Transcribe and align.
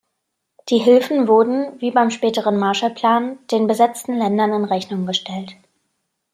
Die 0.69 0.79
Hilfen 0.79 1.27
wurden, 1.27 1.79
wie 1.79 1.91
beim 1.91 2.09
späteren 2.09 2.57
Marshallplan, 2.57 3.37
den 3.51 3.67
besetzten 3.67 4.17
Ländern 4.17 4.51
in 4.51 4.65
Rechnung 4.65 5.05
gestellt. 5.05 5.51